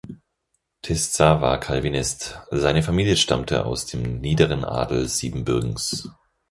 Tisza 0.81 1.41
war 1.41 1.59
Calvinist, 1.59 2.41
seine 2.49 2.81
Familie 2.81 3.15
stammte 3.15 3.65
aus 3.67 3.85
dem 3.85 4.19
niederen 4.19 4.65
Adel 4.65 5.07
Siebenbürgens. 5.07 6.09